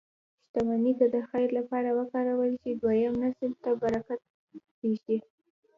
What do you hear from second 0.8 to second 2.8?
که د خیر لپاره وکارول شي،